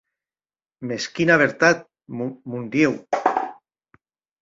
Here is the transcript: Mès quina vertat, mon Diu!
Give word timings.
Mès 0.91 1.05
quina 1.19 1.37
vertat, 1.43 1.85
mon 2.25 2.67
Diu! 2.79 3.01